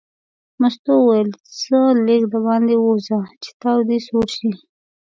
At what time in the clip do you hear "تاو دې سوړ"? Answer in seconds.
3.61-4.27